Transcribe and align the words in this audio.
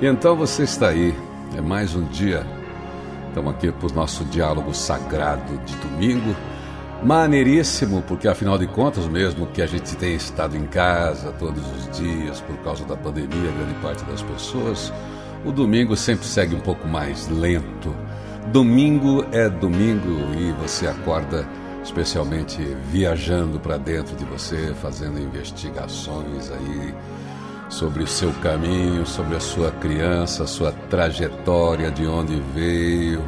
E 0.00 0.06
então 0.06 0.34
você 0.34 0.62
está 0.62 0.88
aí, 0.88 1.14
é 1.54 1.60
mais 1.60 1.94
um 1.94 2.04
dia. 2.04 2.46
Estamos 3.28 3.52
aqui 3.52 3.70
para 3.70 3.86
o 3.86 3.92
nosso 3.92 4.24
diálogo 4.24 4.72
sagrado 4.72 5.58
de 5.58 5.76
domingo. 5.76 6.34
Maneiríssimo, 7.02 8.00
porque 8.08 8.26
afinal 8.26 8.56
de 8.56 8.66
contas, 8.66 9.06
mesmo 9.06 9.46
que 9.48 9.60
a 9.60 9.66
gente 9.66 9.94
tenha 9.96 10.16
estado 10.16 10.56
em 10.56 10.64
casa 10.64 11.32
todos 11.32 11.62
os 11.76 11.98
dias 11.98 12.40
por 12.40 12.56
causa 12.60 12.82
da 12.86 12.96
pandemia, 12.96 13.52
grande 13.52 13.74
parte 13.82 14.02
das 14.04 14.22
pessoas, 14.22 14.90
o 15.44 15.52
domingo 15.52 15.94
sempre 15.94 16.26
segue 16.26 16.54
um 16.54 16.60
pouco 16.60 16.88
mais 16.88 17.28
lento. 17.28 17.94
Domingo 18.50 19.26
é 19.32 19.50
domingo 19.50 20.34
e 20.34 20.50
você 20.52 20.86
acorda 20.86 21.46
especialmente 21.84 22.56
viajando 22.90 23.60
para 23.60 23.76
dentro 23.76 24.16
de 24.16 24.24
você, 24.24 24.72
fazendo 24.80 25.20
investigações 25.20 26.50
aí 26.50 26.94
sobre 27.70 28.02
o 28.02 28.06
seu 28.06 28.32
caminho, 28.34 29.06
sobre 29.06 29.36
a 29.36 29.40
sua 29.40 29.70
criança, 29.70 30.42
a 30.42 30.46
sua 30.46 30.72
trajetória, 30.90 31.90
de 31.90 32.04
onde 32.06 32.42
veio, 32.52 33.20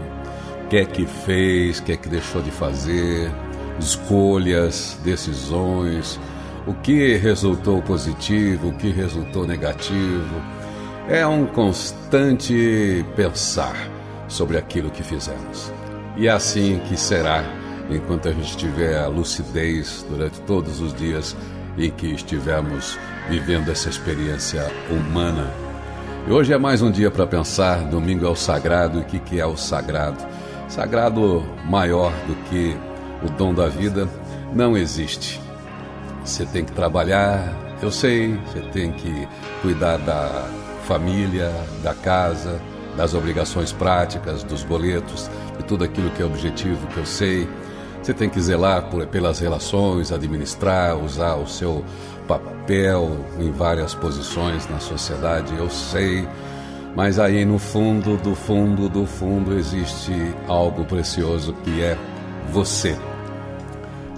o 0.65 0.69
que 0.69 0.77
é 0.79 0.85
que 0.85 1.07
fez, 1.07 1.79
o 1.79 1.85
que 1.85 1.93
é 1.93 1.97
que 1.97 2.09
deixou 2.09 2.43
de 2.43 2.51
fazer, 2.51 3.31
escolhas, 3.79 4.99
decisões, 5.05 6.19
o 6.67 6.75
que 6.75 7.17
resultou 7.17 7.81
positivo, 7.81 8.69
o 8.69 8.73
que 8.75 8.91
resultou 8.91 9.47
negativo. 9.47 10.43
É 11.09 11.27
um 11.27 11.47
constante 11.47 13.05
pensar 13.17 13.77
sobre 14.29 14.59
aquilo 14.59 14.91
que 14.91 15.03
fizemos. 15.03 15.73
E 16.17 16.27
é 16.27 16.31
assim 16.31 16.81
que 16.89 16.97
será 16.97 17.45
enquanto 17.91 18.29
a 18.29 18.33
gente 18.33 18.57
tiver 18.57 18.99
a 18.99 19.09
lucidez 19.09 20.05
durante 20.09 20.41
todos 20.43 20.81
os 20.81 20.95
dias 20.95 21.37
em 21.77 21.91
que 21.91 22.07
estivermos 22.09 22.99
vivendo 23.29 23.71
essa 23.71 23.89
experiência 23.89 24.71
humana. 24.91 25.51
E 26.27 26.31
hoje 26.31 26.53
é 26.53 26.59
mais 26.59 26.83
um 26.83 26.91
dia 26.91 27.11
para 27.11 27.27
pensar. 27.27 27.83
Domingo 27.85 28.27
é 28.27 28.29
o 28.29 28.37
sagrado. 28.37 28.99
E 28.99 29.03
o 29.03 29.05
que, 29.05 29.19
que 29.19 29.41
é 29.41 29.47
o 29.47 29.57
sagrado? 29.57 30.25
Sagrado 30.69 31.43
maior 31.65 32.13
do 32.27 32.35
que 32.49 32.77
o 33.25 33.31
dom 33.31 33.53
da 33.53 33.69
vida 33.69 34.09
não 34.53 34.77
existe. 34.77 35.41
Você 36.25 36.47
tem 36.47 36.65
que 36.65 36.73
trabalhar, 36.73 37.53
eu 37.83 37.91
sei, 37.91 38.39
você 38.47 38.61
tem 38.73 38.93
que 38.93 39.29
cuidar 39.61 39.97
da 39.99 40.49
família, 40.85 41.53
da 41.83 41.95
casa, 41.95 42.61
das 42.97 43.15
obrigações 43.15 43.73
práticas, 43.73 44.45
dos 44.45 44.63
boletos, 44.63 45.31
de 45.59 45.65
tudo 45.65 45.85
aquilo 45.85 46.11
que 46.11 46.23
é 46.23 46.25
objetivo 46.25 46.87
que 46.89 46.99
eu 46.99 47.07
sei. 47.07 47.49
Você 48.03 48.13
tem 48.13 48.29
que 48.29 48.41
zelar 48.41 48.91
por, 48.91 49.07
pelas 49.07 49.39
relações, 49.39 50.11
administrar, 50.11 50.99
usar 50.99 51.37
o 51.37 51.47
seu 51.47 51.85
papel 52.27 53.17
em 53.39 53.53
várias 53.53 53.95
posições 53.95 54.69
na 54.69 54.81
sociedade, 54.81 55.57
eu 55.57 55.71
sei. 55.71 56.27
Mas 56.97 57.21
aí 57.21 57.45
no 57.45 57.61
fundo, 57.61 58.17
do 58.17 58.35
fundo, 58.35 58.89
do 58.89 59.07
fundo 59.07 59.57
existe 59.57 60.13
algo 60.49 60.85
precioso 60.85 61.55
que 61.63 61.81
é 61.81 61.97
você. 62.51 62.99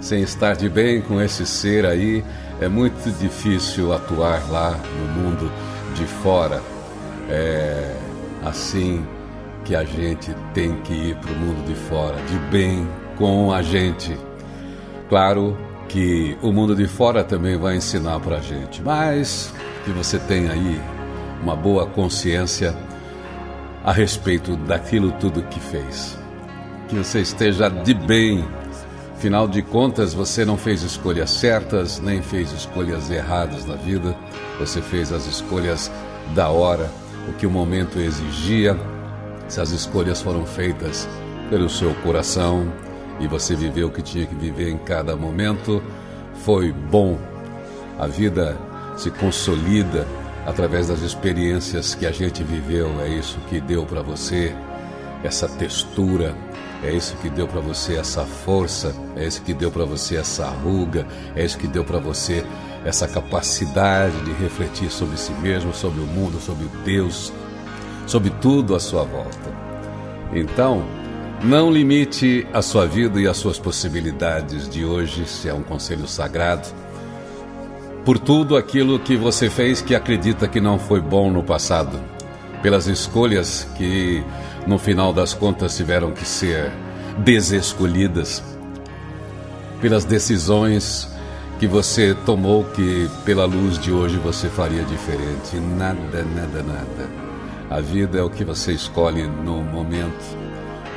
Sem 0.01 0.23
estar 0.23 0.55
de 0.55 0.67
bem 0.67 0.99
com 1.01 1.21
esse 1.21 1.45
ser 1.45 1.85
aí, 1.85 2.25
é 2.59 2.67
muito 2.67 3.11
difícil 3.19 3.93
atuar 3.93 4.49
lá 4.49 4.71
no 4.71 5.21
mundo 5.21 5.51
de 5.93 6.05
fora. 6.05 6.59
É 7.29 7.95
assim 8.43 9.05
que 9.63 9.75
a 9.75 9.83
gente 9.83 10.35
tem 10.55 10.75
que 10.81 10.93
ir 10.93 11.15
para 11.17 11.31
o 11.31 11.35
mundo 11.35 11.65
de 11.67 11.75
fora, 11.75 12.15
de 12.23 12.37
bem 12.49 12.87
com 13.17 13.51
a 13.51 13.61
gente. 13.61 14.17
Claro 15.09 15.57
que 15.87 16.37
o 16.41 16.51
mundo 16.51 16.75
de 16.75 16.87
fora 16.87 17.23
também 17.23 17.57
vai 17.57 17.77
ensinar 17.77 18.19
para 18.19 18.37
a 18.37 18.41
gente, 18.41 18.81
mas 18.81 19.53
que 19.83 19.91
você 19.91 20.17
tenha 20.17 20.51
aí 20.51 20.81
uma 21.41 21.55
boa 21.55 21.85
consciência 21.85 22.75
a 23.83 23.91
respeito 23.91 24.55
daquilo 24.55 25.11
tudo 25.13 25.43
que 25.43 25.59
fez. 25.59 26.17
Que 26.87 26.95
você 26.95 27.21
esteja 27.21 27.69
de 27.69 27.93
bem. 27.93 28.43
Afinal 29.15 29.47
de 29.47 29.61
contas, 29.61 30.13
você 30.13 30.43
não 30.43 30.57
fez 30.57 30.81
escolhas 30.83 31.29
certas, 31.29 31.99
nem 31.99 32.21
fez 32.21 32.51
escolhas 32.51 33.09
erradas 33.09 33.65
na 33.65 33.75
vida. 33.75 34.15
Você 34.59 34.81
fez 34.81 35.11
as 35.11 35.25
escolhas 35.27 35.91
da 36.33 36.49
hora, 36.49 36.89
o 37.29 37.33
que 37.33 37.45
o 37.45 37.51
momento 37.51 37.99
exigia. 37.99 38.77
Se 39.47 39.61
as 39.61 39.69
escolhas 39.69 40.21
foram 40.21 40.45
feitas 40.45 41.07
pelo 41.49 41.69
seu 41.69 41.93
coração, 41.95 42.71
e 43.19 43.27
você 43.27 43.55
viveu 43.55 43.87
o 43.87 43.91
que 43.91 44.01
tinha 44.01 44.25
que 44.25 44.35
viver 44.35 44.69
em 44.69 44.77
cada 44.77 45.15
momento, 45.15 45.81
foi 46.43 46.71
bom. 46.71 47.17
A 47.97 48.07
vida 48.07 48.57
se 48.97 49.09
consolida 49.11 50.05
através 50.45 50.87
das 50.87 51.01
experiências 51.01 51.95
que 51.95 52.05
a 52.05 52.11
gente 52.11 52.43
viveu, 52.43 53.01
é 53.01 53.07
isso 53.07 53.39
que 53.49 53.59
deu 53.59 53.85
para 53.85 54.01
você 54.01 54.53
essa 55.23 55.47
textura, 55.47 56.35
é 56.83 56.91
isso 56.91 57.15
que 57.17 57.29
deu 57.29 57.47
para 57.47 57.61
você 57.61 57.95
essa 57.95 58.23
força, 58.25 58.93
é 59.15 59.25
isso 59.25 59.41
que 59.41 59.53
deu 59.53 59.71
para 59.71 59.85
você 59.85 60.17
essa 60.17 60.47
ruga, 60.47 61.07
é 61.35 61.43
isso 61.43 61.57
que 61.57 61.67
deu 61.67 61.83
para 61.83 61.97
você 61.97 62.45
essa 62.83 63.07
capacidade 63.07 64.15
de 64.23 64.31
refletir 64.33 64.91
sobre 64.91 65.17
si 65.17 65.31
mesmo, 65.33 65.73
sobre 65.73 65.99
o 65.99 66.05
mundo, 66.05 66.39
sobre 66.39 66.67
Deus, 66.83 67.33
sobre 68.05 68.29
tudo 68.29 68.75
à 68.75 68.79
sua 68.79 69.03
volta. 69.03 69.49
Então, 70.31 70.83
não 71.45 71.71
limite 71.71 72.47
a 72.51 72.59
sua 72.59 72.87
vida 72.87 73.21
e 73.21 73.27
as 73.27 73.37
suas 73.37 73.59
possibilidades 73.59 74.67
de 74.67 74.83
hoje, 74.83 75.27
se 75.27 75.47
é 75.47 75.53
um 75.53 75.61
conselho 75.61 76.07
sagrado, 76.07 76.67
por 78.03 78.17
tudo 78.17 78.57
aquilo 78.57 78.97
que 78.97 79.15
você 79.15 79.47
fez 79.47 79.79
que 79.79 79.93
acredita 79.93 80.47
que 80.47 80.59
não 80.59 80.79
foi 80.79 80.99
bom 80.99 81.29
no 81.29 81.43
passado, 81.43 82.01
pelas 82.63 82.87
escolhas 82.87 83.67
que 83.77 84.23
no 84.65 84.79
final 84.79 85.13
das 85.13 85.35
contas 85.35 85.77
tiveram 85.77 86.11
que 86.11 86.25
ser 86.25 86.71
desescolhidas, 87.19 88.43
pelas 89.79 90.03
decisões 90.03 91.07
que 91.59 91.67
você 91.67 92.15
tomou 92.25 92.63
que 92.63 93.07
pela 93.23 93.45
luz 93.45 93.77
de 93.77 93.91
hoje 93.91 94.17
você 94.17 94.49
faria 94.49 94.83
diferente. 94.83 95.57
Nada, 95.77 96.23
nada, 96.23 96.63
nada. 96.63 97.09
A 97.69 97.79
vida 97.79 98.17
é 98.17 98.23
o 98.23 98.31
que 98.31 98.43
você 98.43 98.71
escolhe 98.71 99.27
no 99.27 99.61
momento 99.61 100.44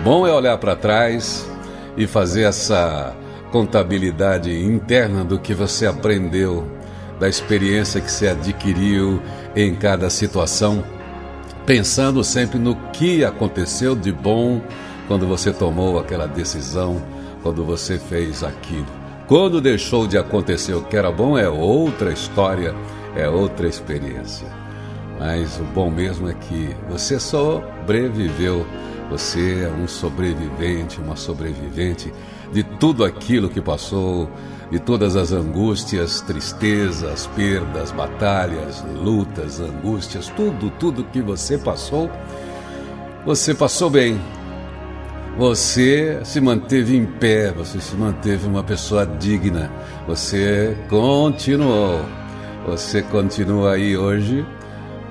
Bom 0.04 0.24
é 0.26 0.32
olhar 0.32 0.56
para 0.58 0.76
trás 0.76 1.44
e 1.96 2.06
fazer 2.06 2.42
essa 2.42 3.16
contabilidade 3.50 4.56
interna 4.64 5.24
do 5.24 5.40
que 5.40 5.52
você 5.52 5.86
aprendeu, 5.86 6.64
da 7.18 7.28
experiência 7.28 8.00
que 8.00 8.10
você 8.10 8.28
adquiriu 8.28 9.20
em 9.56 9.74
cada 9.74 10.08
situação, 10.08 10.84
pensando 11.66 12.22
sempre 12.22 12.60
no 12.60 12.76
que 12.92 13.24
aconteceu 13.24 13.96
de 13.96 14.12
bom 14.12 14.62
quando 15.08 15.26
você 15.26 15.52
tomou 15.52 15.98
aquela 15.98 16.28
decisão, 16.28 17.02
quando 17.42 17.64
você 17.64 17.98
fez 17.98 18.44
aquilo. 18.44 18.86
Quando 19.26 19.60
deixou 19.60 20.06
de 20.06 20.16
acontecer 20.16 20.74
o 20.74 20.82
que 20.82 20.96
era 20.96 21.10
bom 21.10 21.36
é 21.36 21.48
outra 21.48 22.12
história, 22.12 22.72
é 23.16 23.28
outra 23.28 23.66
experiência. 23.66 24.46
Mas 25.18 25.58
o 25.58 25.64
bom 25.64 25.90
mesmo 25.90 26.30
é 26.30 26.34
que 26.34 26.74
você 26.88 27.18
sobreviveu 27.18 28.64
você 29.10 29.64
é 29.64 29.68
um 29.68 29.88
sobrevivente, 29.88 31.00
uma 31.00 31.16
sobrevivente 31.16 32.12
de 32.52 32.62
tudo 32.62 33.04
aquilo 33.04 33.48
que 33.48 33.60
passou, 33.60 34.30
de 34.70 34.78
todas 34.78 35.16
as 35.16 35.32
angústias, 35.32 36.20
tristezas, 36.20 37.26
perdas, 37.28 37.90
batalhas, 37.90 38.84
lutas, 39.02 39.60
angústias, 39.60 40.28
tudo, 40.36 40.70
tudo 40.78 41.04
que 41.04 41.22
você 41.22 41.56
passou, 41.56 42.10
você 43.24 43.54
passou 43.54 43.88
bem. 43.88 44.20
Você 45.38 46.20
se 46.24 46.40
manteve 46.40 46.96
em 46.96 47.06
pé, 47.06 47.52
você 47.52 47.80
se 47.80 47.94
manteve 47.94 48.46
uma 48.46 48.64
pessoa 48.64 49.06
digna, 49.06 49.70
você 50.06 50.76
continuou. 50.88 52.00
Você 52.66 53.00
continua 53.02 53.74
aí 53.74 53.96
hoje 53.96 54.44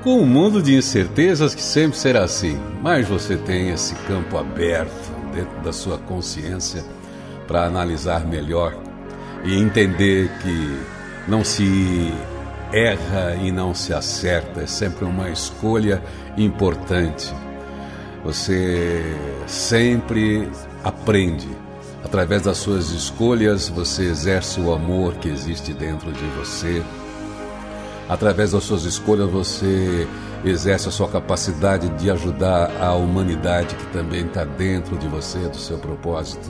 com 0.07 0.21
um 0.21 0.25
mundo 0.25 0.63
de 0.63 0.73
incertezas 0.73 1.53
que 1.53 1.61
sempre 1.61 1.97
será 1.97 2.23
assim, 2.23 2.57
mas 2.81 3.05
você 3.09 3.35
tem 3.35 3.71
esse 3.71 3.93
campo 4.07 4.37
aberto 4.37 5.11
dentro 5.35 5.59
da 5.61 5.73
sua 5.73 5.97
consciência 5.97 6.81
para 7.45 7.65
analisar 7.65 8.25
melhor 8.25 8.73
e 9.43 9.53
entender 9.59 10.31
que 10.41 10.79
não 11.27 11.43
se 11.43 12.09
erra 12.71 13.35
e 13.35 13.51
não 13.51 13.75
se 13.75 13.93
acerta, 13.93 14.61
é 14.61 14.65
sempre 14.65 15.03
uma 15.03 15.29
escolha 15.29 16.01
importante. 16.37 17.35
Você 18.23 19.03
sempre 19.45 20.49
aprende. 20.85 21.49
Através 22.01 22.43
das 22.43 22.59
suas 22.59 22.91
escolhas, 22.91 23.67
você 23.67 24.03
exerce 24.03 24.61
o 24.61 24.71
amor 24.71 25.15
que 25.15 25.27
existe 25.27 25.73
dentro 25.73 26.13
de 26.13 26.25
você 26.27 26.81
Através 28.09 28.51
das 28.51 28.63
suas 28.63 28.83
escolhas, 28.83 29.29
você 29.29 30.07
exerce 30.45 30.87
a 30.87 30.91
sua 30.91 31.09
capacidade 31.09 31.89
de 31.89 32.09
ajudar 32.09 32.71
a 32.79 32.93
humanidade 32.93 33.75
que 33.75 33.85
também 33.87 34.25
está 34.25 34.45
dentro 34.45 34.97
de 34.97 35.07
você, 35.07 35.39
do 35.39 35.57
seu 35.57 35.77
propósito. 35.77 36.49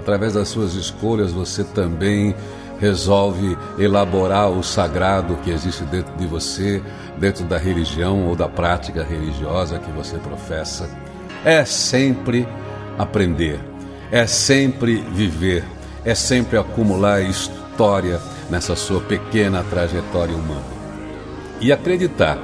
Através 0.00 0.34
das 0.34 0.48
suas 0.48 0.74
escolhas, 0.74 1.32
você 1.32 1.62
também 1.62 2.34
resolve 2.80 3.56
elaborar 3.78 4.50
o 4.50 4.62
sagrado 4.62 5.36
que 5.36 5.50
existe 5.50 5.84
dentro 5.84 6.16
de 6.16 6.26
você, 6.26 6.82
dentro 7.16 7.44
da 7.44 7.58
religião 7.58 8.26
ou 8.26 8.36
da 8.36 8.48
prática 8.48 9.02
religiosa 9.02 9.78
que 9.78 9.90
você 9.90 10.16
professa, 10.16 10.88
é 11.44 11.64
sempre 11.64 12.46
aprender, 12.96 13.60
é 14.10 14.26
sempre 14.26 14.96
viver, 15.12 15.64
é 16.04 16.14
sempre 16.14 16.56
acumular 16.56 17.20
história 17.20 18.20
nessa 18.48 18.74
sua 18.74 19.00
pequena 19.00 19.62
trajetória 19.64 20.34
humana. 20.34 20.77
E 21.60 21.72
acreditar 21.72 22.38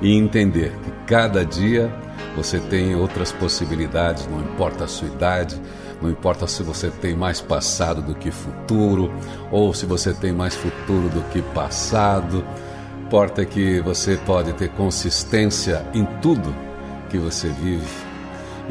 e 0.00 0.16
entender 0.16 0.72
que 0.82 0.90
cada 1.06 1.44
dia 1.44 1.92
você 2.36 2.58
tem 2.58 2.94
outras 2.94 3.32
possibilidades, 3.32 4.26
não 4.28 4.40
importa 4.40 4.84
a 4.84 4.88
sua 4.88 5.08
idade, 5.08 5.60
não 6.00 6.10
importa 6.10 6.46
se 6.46 6.62
você 6.62 6.88
tem 6.90 7.14
mais 7.14 7.40
passado 7.40 8.00
do 8.00 8.14
que 8.14 8.30
futuro, 8.30 9.12
ou 9.50 9.74
se 9.74 9.84
você 9.84 10.14
tem 10.14 10.32
mais 10.32 10.54
futuro 10.54 11.08
do 11.08 11.22
que 11.30 11.42
passado, 11.42 12.44
importa 13.04 13.44
que 13.44 13.80
você 13.80 14.16
pode 14.16 14.52
ter 14.54 14.68
consistência 14.70 15.84
em 15.92 16.04
tudo 16.22 16.54
que 17.10 17.18
você 17.18 17.48
vive 17.48 17.86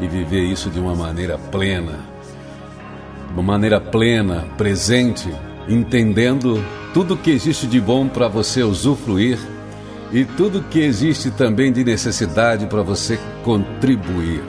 e 0.00 0.08
viver 0.08 0.42
isso 0.42 0.70
de 0.70 0.80
uma 0.80 0.94
maneira 0.94 1.36
plena, 1.36 2.00
de 3.28 3.34
uma 3.34 3.42
maneira 3.42 3.80
plena, 3.80 4.46
presente, 4.56 5.28
entendendo 5.68 6.64
tudo 6.94 7.16
que 7.16 7.30
existe 7.30 7.66
de 7.66 7.80
bom 7.80 8.08
para 8.08 8.26
você 8.26 8.62
usufruir 8.62 9.38
e 10.12 10.24
tudo 10.24 10.62
que 10.62 10.80
existe 10.80 11.30
também 11.30 11.72
de 11.72 11.84
necessidade 11.84 12.66
para 12.66 12.82
você 12.82 13.18
contribuir 13.44 14.42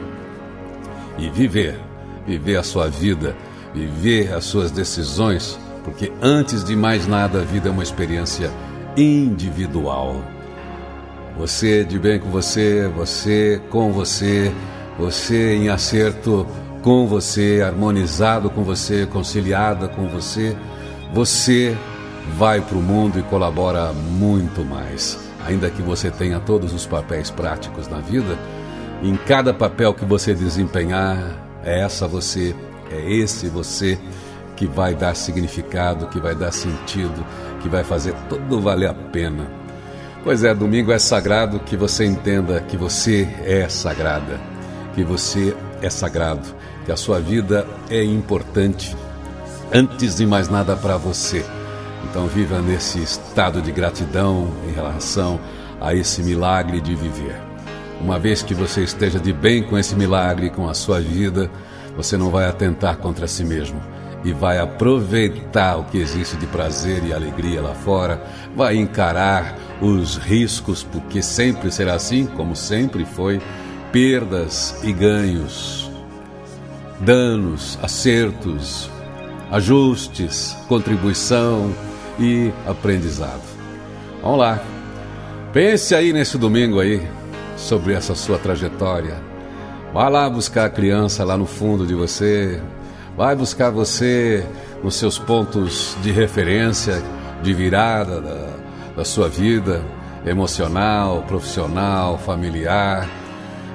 e 1.18 1.30
viver, 1.30 1.80
viver 2.26 2.58
a 2.58 2.64
sua 2.64 2.88
vida, 2.88 3.36
viver 3.74 4.34
as 4.34 4.46
suas 4.46 4.72
decisões, 4.72 5.60
porque 5.84 6.12
antes 6.22 6.64
de 6.64 6.76
mais 6.76 7.08
nada 7.08 7.42
a 7.42 7.44
vida 7.44 7.70
é 7.70 7.72
uma 7.72 7.84
experiência 7.84 8.52
individual. 8.98 10.24
Você 11.38 11.84
de 11.84 12.00
bem 12.00 12.20
com 12.20 12.30
você, 12.30 12.88
você 12.88 13.62
com 13.70 13.92
você, 13.92 14.52
você 14.98 15.56
em 15.56 15.70
acerto 15.70 16.46
com 16.82 17.06
você, 17.06 17.62
harmonizado 17.64 18.50
com 18.50 18.64
você, 18.64 19.06
conciliada 19.06 19.88
com 19.88 20.08
você, 20.08 20.58
você 21.14 21.78
vai 22.36 22.62
para 22.62 22.78
o 22.78 22.82
mundo 22.82 23.20
e 23.20 23.24
colabora 23.24 23.94
muito 23.94 24.66
mais. 24.66 25.31
Ainda 25.48 25.70
que 25.70 25.82
você 25.82 26.12
tenha 26.12 26.40
todos 26.40 26.74
os 26.74 26.86
papéis 26.86 27.30
práticos 27.30 27.88
na 27.88 28.00
vida, 28.00 28.38
em 29.02 29.16
cada 29.16 29.54
papel 29.54 29.94
que 29.94 30.06
você 30.06 30.34
desempenhar, 30.34 31.18
é 31.64 31.82
essa 31.82 32.08
você, 32.08 32.56
é 32.92 33.12
esse 33.12 33.48
você 33.48 34.00
que 34.56 34.68
vai 34.68 34.94
dar 34.94 35.16
significado, 35.16 36.08
que 36.08 36.20
vai 36.20 36.36
dar 36.36 36.52
sentido, 36.52 37.26
que 37.62 37.70
vai 37.70 37.84
fazer 37.84 38.14
tudo 38.30 38.62
valer 38.62 38.90
a 38.90 38.94
pena. 38.94 39.50
Pois 40.24 40.44
é, 40.44 40.54
domingo 40.54 40.92
é 40.92 41.00
sagrado 41.00 41.60
que 41.60 41.76
você 41.76 42.06
entenda 42.06 42.62
que 42.62 42.78
você 42.78 43.28
é 43.44 43.68
sagrada, 43.68 44.40
que 44.94 45.04
você 45.04 45.56
é 45.82 45.90
sagrado, 45.90 46.48
que 46.86 46.92
a 46.92 46.96
sua 46.96 47.20
vida 47.20 47.66
é 47.90 48.04
importante 48.04 48.96
antes 49.74 50.18
de 50.18 50.28
mais 50.28 50.48
nada 50.48 50.76
para 50.76 50.96
você. 50.96 51.44
Então 52.10 52.28
viva 52.28 52.62
nesse 52.62 53.02
estado 53.02 53.62
de 53.62 53.72
gratidão 53.72 54.50
em 54.68 54.72
relação 54.72 55.40
a 55.80 55.94
esse 55.94 56.22
milagre 56.24 56.82
de 56.82 56.96
viver. 56.96 57.36
Uma 58.00 58.18
vez 58.18 58.42
que 58.42 58.54
você 58.54 58.84
esteja 58.84 59.20
de 59.20 59.32
bem 59.32 59.64
com 59.64 59.78
esse 59.78 59.96
milagre, 59.96 60.50
com 60.50 60.68
a 60.68 60.74
sua 60.74 61.00
vida, 61.00 61.50
você 61.96 62.18
não 62.18 62.30
vai 62.30 62.48
atentar 62.48 62.98
contra 62.98 63.28
si 63.28 63.44
mesmo 63.44 63.82
e 64.24 64.32
vai 64.32 64.60
aproveitar 64.60 65.78
o 65.78 65.84
que 65.86 65.98
existe 65.98 66.36
de 66.38 66.46
prazer 66.48 67.04
e 67.04 67.14
alegria 67.14 67.62
lá 67.62 67.74
fora, 67.74 68.22
vai 68.56 68.76
encarar 68.76 69.56
os 69.82 70.18
riscos, 70.18 70.84
porque 70.84 71.22
sempre 71.22 71.72
será 71.72 71.96
assim, 71.96 72.26
como 72.26 72.56
sempre 72.56 73.04
foi, 73.04 73.42
perdas 73.92 74.80
e 74.84 74.94
ganhos, 74.94 75.90
danos, 77.00 77.80
acertos, 77.82 78.90
ajustes, 79.52 80.56
contribuição 80.68 81.74
e 82.22 82.54
aprendizado. 82.68 83.42
Vamos 84.22 84.40
lá. 84.40 84.60
Pense 85.52 85.94
aí 85.96 86.14
nesse 86.14 86.38
domingo 86.38 86.80
aí 86.80 87.06
sobre 87.58 87.94
essa 87.94 88.16
sua 88.16 88.38
trajetória. 88.38 89.18
Vá 89.94 90.08
lá 90.08 90.30
buscar 90.30 90.66
a 90.66 90.70
criança 90.70 91.24
lá 91.26 91.36
no 91.36 91.46
fundo 91.46 91.86
de 91.86 91.94
você, 91.94 92.62
vai 93.18 93.36
buscar 93.36 93.70
você 93.70 94.46
nos 94.82 94.96
seus 94.96 95.20
pontos 95.20 95.98
de 96.02 96.12
referência, 96.12 97.04
de 97.44 97.54
virada 97.54 98.22
da, 98.22 98.48
da 98.98 99.06
sua 99.06 99.28
vida 99.28 99.84
emocional, 100.26 101.24
profissional, 101.28 102.18
familiar 102.18 103.10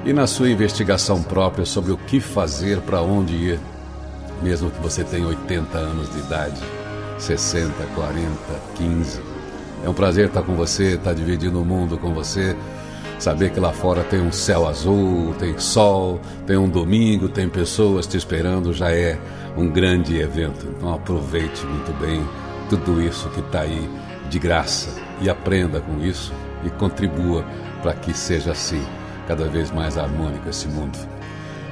e 0.04 0.12
na 0.12 0.26
sua 0.26 0.48
investigação 0.48 1.22
própria 1.22 1.66
sobre 1.66 1.92
o 1.92 1.96
que 1.96 2.20
fazer, 2.20 2.80
para 2.80 3.02
onde 3.02 3.34
ir, 3.34 3.60
mesmo 4.40 4.70
que 4.70 4.80
você 4.80 5.02
tenha 5.02 5.26
80 5.26 5.76
anos 5.76 6.10
de 6.10 6.18
idade, 6.20 6.60
60, 7.18 7.72
40, 7.94 8.30
15. 8.76 9.20
É 9.84 9.88
um 9.88 9.94
prazer 9.94 10.26
estar 10.26 10.42
com 10.42 10.54
você, 10.54 10.94
estar 10.94 11.14
dividindo 11.14 11.60
o 11.60 11.64
mundo 11.64 11.98
com 11.98 12.12
você 12.12 12.56
Saber 13.18 13.50
que 13.50 13.58
lá 13.58 13.72
fora 13.72 14.04
tem 14.04 14.20
um 14.20 14.30
céu 14.30 14.68
azul, 14.68 15.34
tem 15.38 15.58
sol, 15.58 16.20
tem 16.46 16.56
um 16.56 16.68
domingo, 16.68 17.28
tem 17.28 17.48
pessoas 17.48 18.06
te 18.06 18.16
esperando 18.16 18.74
já 18.74 18.92
é 18.92 19.18
um 19.56 19.68
grande 19.68 20.18
evento. 20.18 20.66
Então 20.76 20.92
aproveite 20.92 21.64
muito 21.64 21.92
bem 21.98 22.22
tudo 22.68 23.00
isso 23.00 23.28
que 23.30 23.40
está 23.40 23.60
aí 23.60 23.88
de 24.28 24.38
graça 24.38 24.90
e 25.20 25.30
aprenda 25.30 25.80
com 25.80 25.98
isso 26.04 26.32
e 26.62 26.68
contribua 26.68 27.44
para 27.80 27.94
que 27.94 28.12
seja 28.12 28.52
assim, 28.52 28.84
cada 29.26 29.48
vez 29.48 29.70
mais 29.70 29.96
harmônico 29.96 30.50
esse 30.50 30.68
mundo. 30.68 30.98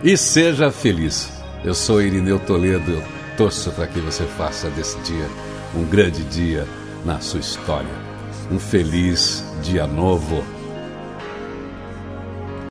E 0.02 0.17
seja 0.17 0.70
feliz. 0.70 1.31
Eu 1.62 1.75
sou 1.75 2.00
Irineu 2.00 2.38
Toledo, 2.38 3.02
torço 3.37 3.71
para 3.73 3.87
que 3.87 4.01
você 4.01 4.25
faça 4.25 4.71
desse 4.71 4.99
dia 5.01 5.29
um 5.75 5.85
grande 5.85 6.23
dia 6.25 6.67
na 7.05 7.21
sua 7.21 7.41
história. 7.41 7.95
Um 8.51 8.59
feliz 8.59 9.45
dia 9.63 9.87
novo. 9.87 10.45